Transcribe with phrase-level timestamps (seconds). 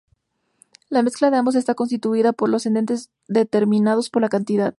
[0.89, 4.69] La mezcla de ambos está constituida por los entes determinados por la cantidad.